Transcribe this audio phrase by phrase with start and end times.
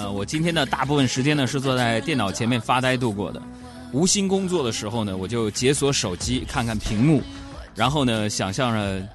[0.00, 3.42] 呃，我今天的大部分时间呢是坐在电脑前面发呆度过的。
[3.92, 7.22] 无心工作的时候呢，我就解锁手机看看屏幕，
[7.74, 9.06] 然后呢，想象着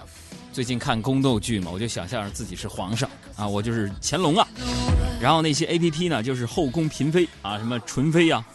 [0.53, 4.47] 最近看宫斗剧嘛，我就想象着自己是皇上啊，我就是乾隆啊。
[5.19, 8.45] 然后那些 A P P 呢，就是后宫嫔妃啊，什么纯妃啊、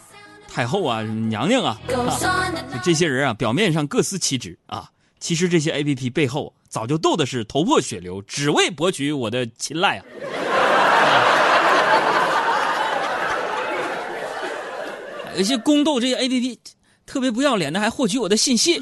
[0.47, 4.89] 太后啊、娘娘啊，就这些人啊，表面上各司其职啊，
[5.19, 10.05] 其实这些 A P P 背后早就斗的是头破血流，只为博取我的青睐啊。
[15.37, 16.59] 有些宫斗这些 A P P
[17.05, 18.81] 特别不要脸的，还获取我的信息。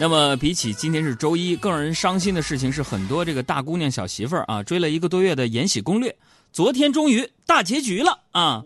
[0.00, 6.10] 那么，比起今天是周一，更让人伤心的事情是，很多这个大姑娘小媳妇儿啊，追了一个多月的《延禧攻略》，
[6.52, 8.62] 昨天终于大结局了啊！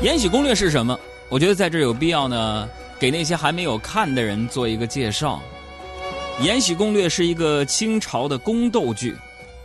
[0.04, 0.96] 《延禧攻略》是什么？
[1.28, 2.68] 我觉得在这有必要呢，
[3.00, 5.42] 给那些还没有看的人做一个介绍。
[6.44, 9.16] 《延禧攻略》是一个清朝的宫斗剧。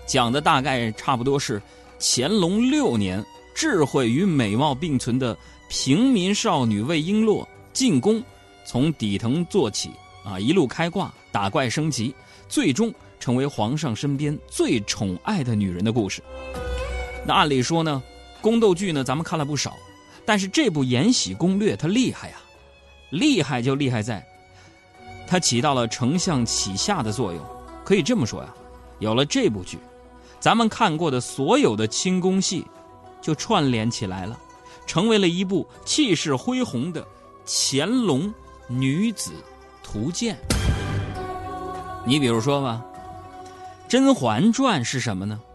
[0.05, 1.61] 讲的大概差不多是
[1.99, 3.23] 乾隆六年，
[3.55, 5.37] 智慧与美貌并存的
[5.69, 8.21] 平民少女魏璎珞进宫，
[8.65, 9.91] 从底层做起
[10.25, 12.13] 啊，一路开挂，打怪升级，
[12.47, 16.21] 最终成为皇上身边最宠爱的女人的故事。
[17.25, 18.03] 那按理说呢，
[18.41, 19.77] 宫斗剧呢咱们看了不少，
[20.25, 22.35] 但是这部《延禧攻略》它厉害呀，
[23.09, 24.25] 厉害就厉害在，
[25.25, 27.41] 它起到了承上启下的作用。
[27.85, 28.53] 可以这么说呀，
[28.99, 29.77] 有了这部剧。
[30.43, 32.67] 咱们看过的所有的清宫戏，
[33.21, 34.37] 就串联起来了，
[34.85, 37.01] 成为了一部气势恢宏的
[37.45, 38.29] 《乾隆
[38.67, 39.31] 女子
[39.81, 40.37] 图鉴》。
[42.05, 42.83] 你比如说吧，
[43.87, 45.39] 《甄嬛传》是什么呢？《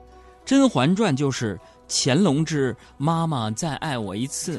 [0.47, 4.59] 甄嬛传》就是乾隆之妈妈再爱我一次。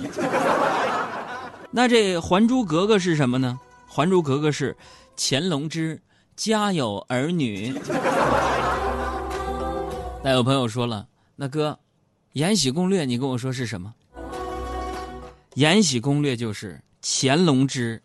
[1.71, 3.59] 那这《还珠格格》是什么呢？
[3.91, 4.77] 《还珠格格》是
[5.17, 5.99] 乾隆之
[6.35, 7.73] 家有儿女。
[10.21, 11.71] 那有朋友说了，那哥，
[12.33, 13.93] 《延禧攻略》，你跟我说是什么？
[15.53, 18.03] 《延禧攻略》就是乾隆之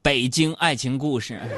[0.00, 1.40] 北京爱情故事。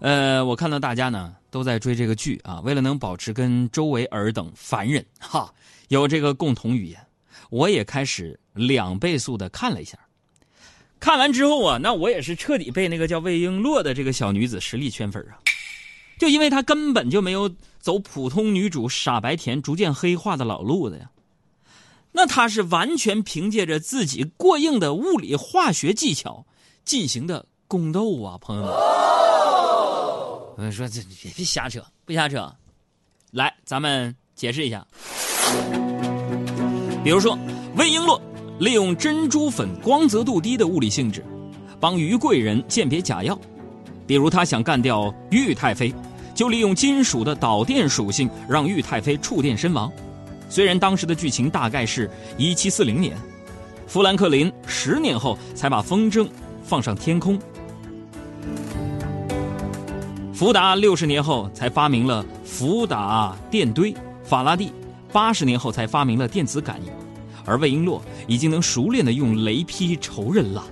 [0.00, 5.52] 呃，我看到大家呢都在追这个剧啊，为了能保持跟周围尔等凡人哈
[5.88, 6.98] 有这个共同语言，
[7.50, 9.98] 我也开始两倍速的看了一下。
[10.98, 15.38] 看完之后啊，那我也是彻底被那个叫魏璎珞的这个小女子实力圈粉啊！
[16.18, 21.10] 就因为她根本就没有走普通女主傻白甜逐渐黑化的老路子呀，
[22.12, 26.46] 那她是完全凭借着自己过硬的物理化学技巧
[26.84, 28.72] 进行的宫斗啊，朋友们！
[30.56, 32.50] 我说这别别瞎扯，不瞎扯，
[33.30, 34.86] 来，咱们解释一下，
[37.04, 37.38] 比如说
[37.76, 38.18] 魏璎珞。
[38.58, 41.22] 利用珍珠粉光泽度低的物理性质，
[41.78, 43.38] 帮于贵人鉴别假药。
[44.06, 45.92] 比如他想干掉玉太妃，
[46.34, 49.92] 就利用金属的导电属性，让玉太妃触电身亡。
[50.48, 53.14] 虽然当时的剧情大概是一七四零年，
[53.86, 56.26] 富兰克林十年后才把风筝
[56.62, 57.38] 放上天空，
[60.32, 64.72] 福达六十年后才发明了福达电堆，法拉第
[65.12, 67.05] 八十年后才发明了电子感应。
[67.46, 70.64] 而魏璎珞已经能熟练的用雷劈仇人了，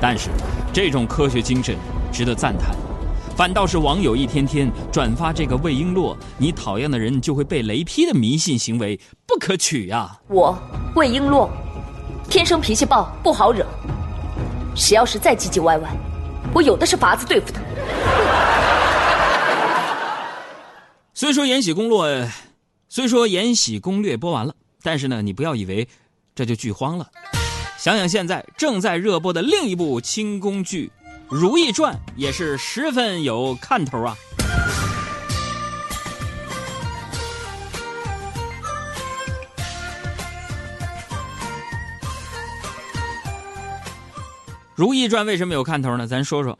[0.00, 0.28] 但是
[0.72, 1.74] 这种科学精神
[2.12, 2.76] 值得赞叹，
[3.34, 10.20] 反倒是网友一天天转发这个魏璎珞你讨厌的人就会被雷劈的迷信行为不可取呀！
[10.28, 10.56] 我
[10.94, 11.48] 魏璎珞，
[12.28, 13.64] 天生脾气暴，不好惹，
[14.74, 15.90] 谁要是再唧唧歪歪，
[16.52, 17.60] 我有的是法子对付他。
[21.14, 21.96] 虽说《延禧攻略》，
[22.90, 24.54] 虽说《延禧攻略》播完了。
[24.86, 25.88] 但是呢，你不要以为
[26.32, 27.10] 这就剧荒了。
[27.76, 30.88] 想想现在正在热播的另一部清宫剧
[31.28, 34.16] 《如懿传》，也是十分有看头啊。
[44.76, 46.06] 《如懿传》为什么有看头呢？
[46.06, 46.56] 咱说说。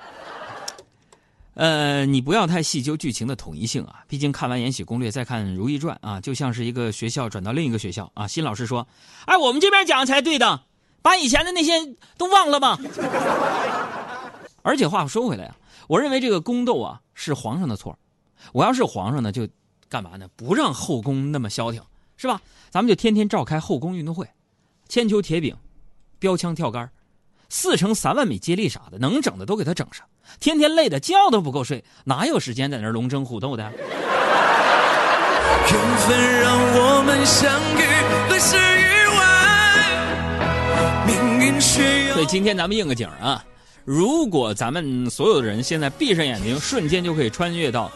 [1.56, 8.28] 呃，你不要太细究剧情的统一性啊，毕竟看完《延禧攻略》再看《如懿传》啊，就像是一个学校转到另一个学校啊。
[8.28, 8.86] 新老师说
[9.24, 10.64] ：“哎，我们这边讲才对的，
[11.00, 11.72] 把以前的那些
[12.18, 12.78] 都忘了吧。”
[14.60, 15.56] 而且话说回来啊，
[15.88, 17.98] 我认为这个宫斗啊是皇上的错，
[18.52, 19.48] 我要是皇上呢，就
[19.88, 20.28] 干嘛呢？
[20.36, 21.82] 不让后宫那么消停，
[22.18, 22.38] 是吧？
[22.68, 24.28] 咱们就天天召开后宫运动会，
[24.90, 25.56] 铅球、铁饼、
[26.18, 26.90] 标枪、跳杆。
[27.48, 30.04] 四乘三万米接力啥的，能整的都给他整上。
[30.40, 33.62] 天天累的觉都不够睡，哪有时间在那龙争虎斗的？
[35.68, 37.82] 缘分让我们相遇，
[38.30, 39.22] 来世意外。
[42.14, 43.44] 所以今天咱们应个景啊，
[43.84, 47.90] 如果咱们所有的人现在闭上眼睛，瞬间就可以穿越到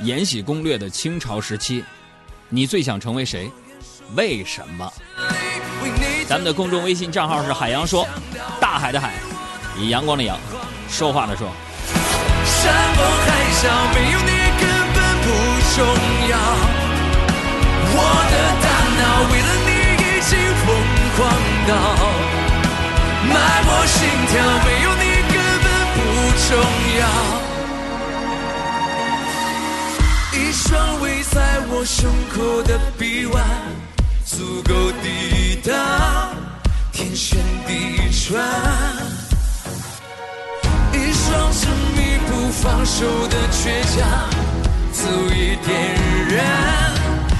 [0.04, 1.84] 《延禧攻略》的清朝时期，
[2.48, 3.50] 你最想成为谁？
[4.14, 4.92] 为什么？
[6.26, 8.06] 咱们的公众微信账号是海洋说，
[8.74, 9.12] 大海的海，
[9.78, 10.36] 以阳光的阳，
[10.88, 11.46] 说话的说。
[12.44, 15.26] 山盟海誓没有你根本不
[15.76, 15.78] 重
[16.28, 16.34] 要，
[17.94, 17.98] 我
[18.32, 18.34] 的
[18.64, 18.66] 大
[18.98, 19.70] 脑为了你
[20.02, 20.34] 已经
[20.66, 20.66] 疯
[21.14, 21.22] 狂
[21.68, 21.70] 到，
[23.30, 23.32] 脉
[23.62, 24.32] 搏心跳
[24.64, 25.96] 没有你根本不
[26.48, 26.50] 重
[26.98, 27.02] 要，
[30.32, 31.36] 一双围在
[31.68, 33.38] 我胸口的臂弯
[34.26, 35.72] 足够抵挡
[36.94, 38.40] 天旋地转，
[40.92, 44.30] 一双执迷不放手的倔强，
[44.92, 45.02] 足
[45.34, 45.74] 以点
[46.28, 46.94] 燃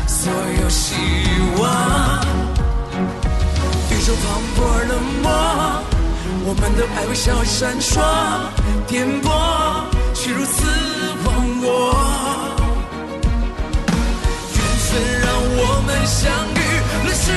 [0.09, 0.97] 所有希
[1.56, 2.21] 望。
[3.93, 4.59] 宇宙磅礴
[4.89, 5.31] 冷漠，
[6.47, 8.03] 我们的爱微笑闪烁，
[8.89, 9.85] 颠簸
[10.15, 10.65] 却如此
[11.25, 11.95] 忘我。
[14.53, 14.91] 缘分
[15.21, 16.59] 让我们相遇，
[17.05, 17.31] 乱世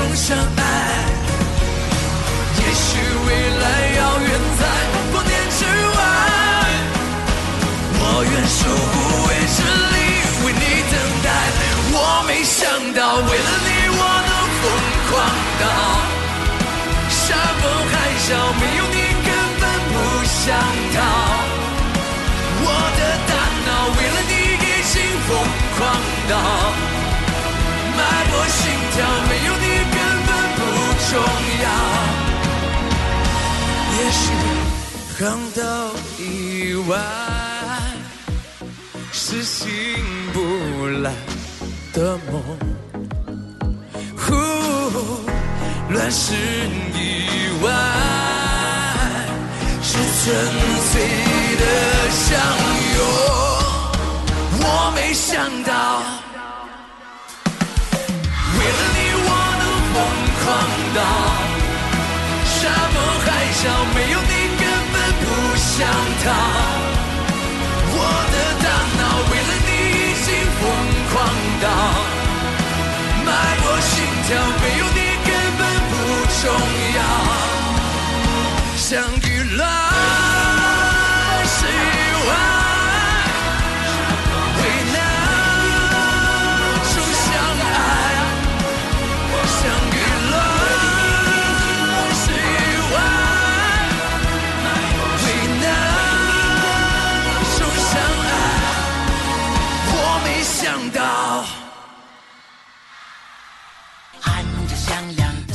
[0.00, 0.60] 中相爱。
[2.56, 3.28] 也许未
[3.60, 3.64] 来
[3.98, 4.49] 遥远
[34.10, 34.24] 也许
[35.20, 35.62] 航道
[36.18, 36.98] 以外
[39.12, 39.68] 是醒
[40.32, 41.12] 不来
[41.92, 42.42] 的梦，
[44.16, 44.34] 呼，
[45.90, 46.34] 乱世
[46.92, 47.70] 以外
[49.80, 50.26] 是纯
[50.90, 50.92] 粹
[51.60, 51.64] 的
[52.10, 52.26] 相
[52.96, 52.98] 拥。
[54.58, 56.02] 我没想到，
[58.58, 59.28] 为了你我
[59.60, 59.64] 能
[59.94, 59.96] 疯
[60.42, 60.44] 狂
[60.96, 61.29] 到。
[65.80, 66.28] 想逃，
[67.88, 67.98] 我
[68.32, 68.68] 的大
[69.00, 70.28] 脑为了你已经
[70.60, 70.62] 疯
[71.08, 71.12] 狂
[71.62, 71.64] 到，
[73.24, 73.28] 脉
[73.62, 73.90] 搏心
[74.26, 74.28] 跳
[74.60, 75.92] 没有你根本不
[76.42, 76.44] 重
[76.96, 77.00] 要，
[78.76, 78.90] 相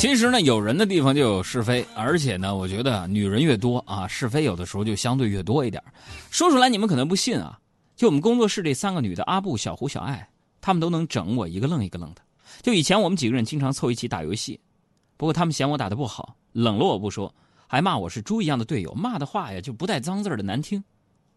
[0.06, 5.81] 其实呢，有人的地方就有是非，而且呢，我觉得女人越多啊，是非有的时候就相对越多一点。
[6.30, 7.57] 说出来你们可能不信啊，
[7.96, 10.30] 就我们工作室这三个女的，阿布、小胡、小爱，
[10.62, 12.22] 她们都能整我一个愣一个愣的。
[12.62, 14.60] 就以前我们几个人经常凑一起打游戏，
[15.18, 17.34] 不过他们嫌我打的不好，冷落我不说，
[17.66, 20.84] 还骂我是猪一样的队友，骂的话呀就不带脏字的难听。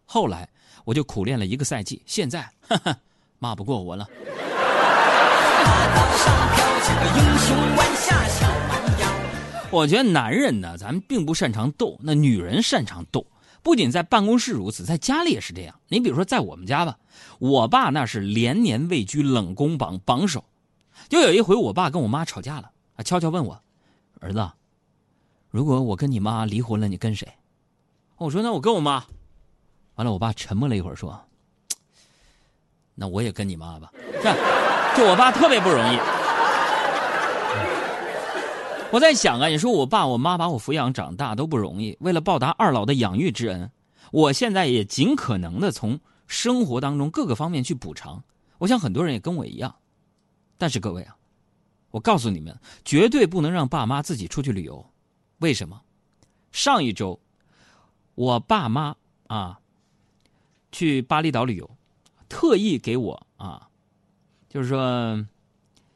[0.05, 0.47] 后来
[0.85, 2.95] 我就苦练了一个赛季，现在哈哈
[3.39, 4.07] 骂不过我了。
[9.71, 13.27] 我觉得男人呢，咱们并不擅长斗，那女人擅长斗。
[13.61, 15.79] 不仅在办公室如此，在家里也是这样。
[15.89, 16.97] 你比如说，在我们家吧，
[17.37, 20.43] 我爸那是连年位居冷宫榜榜首。
[21.07, 23.61] 就有一回，我爸跟我妈吵架了，啊，悄悄问我
[24.19, 24.49] ：“儿子，
[25.49, 27.27] 如果我跟你妈离婚了，你跟谁？”
[28.17, 29.05] 我说：“那我跟我妈。”
[29.95, 31.21] 完了，我爸沉默了一会儿，说
[32.95, 33.91] ：“那我也跟你妈吧。
[34.23, 34.33] ”这，
[34.97, 35.97] 就我爸特别不容易。
[38.91, 43.71] 我在想啊，你说我爸我妈把我抚养长大都不容易，为了报答二老的养育之恩，
[44.11, 48.23] 我现在也尽可能的从生活当中各个方面去补偿。
[48.57, 49.75] 我想很多人也跟我一样，
[50.57, 51.15] 但是各位啊，
[51.91, 54.83] 我告诉你们，绝对不能让爸妈自己出去旅游。
[55.37, 55.79] 为什么？
[56.51, 57.19] 上一周，
[58.15, 58.95] 我爸妈
[59.27, 59.59] 啊
[60.71, 61.69] 去巴厘岛旅游，
[62.27, 63.69] 特意给我啊，
[64.49, 65.23] 就是说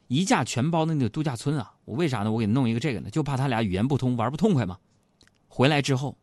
[0.06, 1.73] 一价全包的那个度假村啊。
[1.84, 2.32] 我为啥呢？
[2.32, 4.78] 我给弄一个这个呢，就怕他俩语言不通，玩不痛快嘛。
[5.48, 6.16] 回来之后，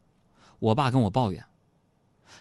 [0.59, 1.43] 我爸跟我抱怨，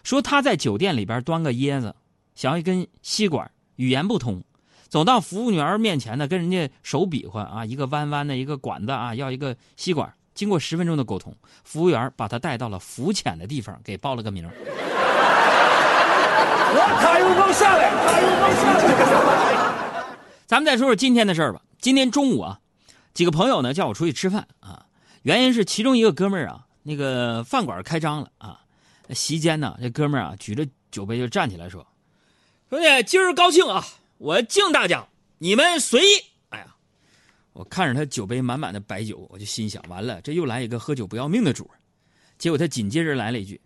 [0.03, 1.95] 说他在酒店里边端个椰子，
[2.35, 4.43] 想要一根吸管，语言不通，
[4.89, 10.13] 走到服务员面前呢，跟人家手比划啊，一个弯弯的一个管子啊，要一个吸管。
[10.33, 14.49] 经过十分钟的沟通，服务员把他带到了浮潜的地方，给报了个名。
[16.99, 18.85] 卡油包下来，卡油包下来。
[20.47, 21.61] 咱们再说说今天的事儿吧。
[21.79, 22.59] 今天中午啊，
[23.13, 24.85] 几个朋友呢叫我出去吃饭啊，
[25.23, 28.61] 原因是其中一个哥们儿啊，那个饭馆开张了啊，
[29.09, 31.85] 席间呢，这哥们儿啊举着酒杯就站起来说
[32.69, 33.85] ：“兄弟，今儿高兴啊，
[34.17, 35.05] 我敬大家，
[35.37, 36.11] 你们随意。”
[36.49, 36.75] 哎呀，
[37.53, 41.79] 我看着他酒杯满满的白酒，我就心想，完了，这又来一个喝酒不要命的主儿。
[42.37, 43.59] 结果他紧接着来了一句：“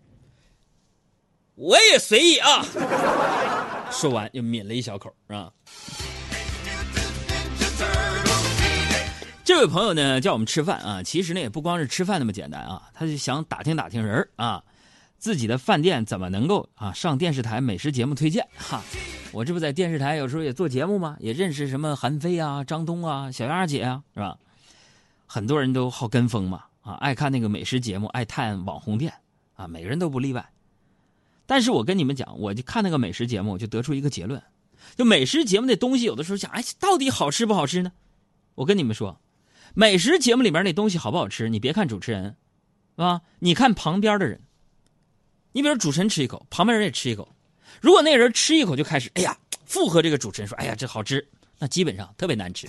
[1.54, 2.64] 我也随意啊。
[3.90, 6.15] ”说完就抿了一小口，是
[9.46, 14.64] 这位朋友呢，叫我们吃饭啊，其实呢也不光是吃饭那么简单啊，他就想打听打听人啊，
[15.18, 18.82] 自己的饭店怎么能够啊上电视台美食节目推荐哈。
[19.30, 21.16] 我这不在电视台有时候也做节目吗？
[21.20, 24.36] 也认识什么韩飞啊、张东啊、小丫姐啊，是吧？
[25.26, 29.14] 很多人都好跟风嘛，啊，爱看那个美食节目，爱探网红店
[29.54, 30.44] 啊，每个人都不例外。
[31.46, 34.42] 但是我跟你们讲，我就看那个美食节目，我就得出一个结论：
[34.96, 37.92] 就美食节目那东西，有的时候想，哎，到底好吃不好吃呢？
[38.56, 39.16] 我跟你们说。
[39.78, 41.50] 美食节目里面那东西好不好吃？
[41.50, 42.34] 你别看主持人，
[42.96, 43.20] 是吧？
[43.40, 44.40] 你看旁边的人。
[45.52, 47.28] 你比如主持人吃一口，旁边人也吃一口。
[47.82, 51.22] 如果那个人吃一口就开始，哎呀，附和这个主持人说：“哎呀，这好吃。”
[51.60, 52.66] 那基本上特别难吃。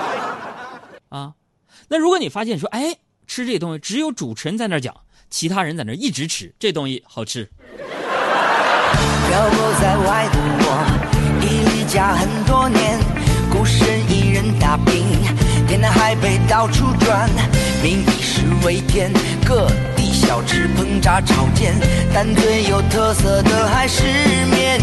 [1.10, 1.34] 啊，
[1.88, 7.44] 那如果你发现说，哎，吃这东西只有主持人在那讲，其他人在那一直吃，这东西好吃。
[9.28, 12.98] 漂泊在外的我，已离家很多年，
[13.52, 15.04] 孤身一人打拼。
[15.74, 17.28] 天南海北到处转，
[17.82, 19.10] 民以食为天，
[19.44, 19.66] 各
[19.96, 21.74] 地小吃烹炸炒煎，
[22.14, 24.04] 但最有特色的还是
[24.52, 24.80] 面。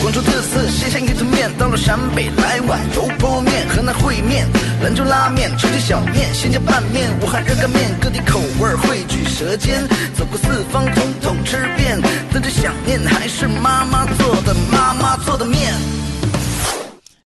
[0.00, 4.46] 广州特色鲜香鱼吞面，到了陕北来碗油泼面，河南烩面，
[4.80, 9.82] 兰州拉面，重庆小面，新疆拌面，武汉热干面，各地口味汇聚舌尖，
[10.16, 12.00] 走过四方，统统吃遍，
[12.32, 15.74] 等着想念还是妈妈做的妈妈做的面。